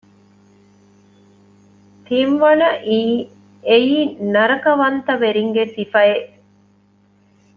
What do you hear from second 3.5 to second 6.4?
އެއީ ނަރަކަވަންތަވެރިންގެ ސިފައެއް